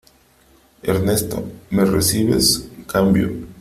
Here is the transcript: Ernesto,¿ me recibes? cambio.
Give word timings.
Ernesto,¿ 0.81 1.47
me 1.69 1.85
recibes? 1.85 2.67
cambio. 2.91 3.29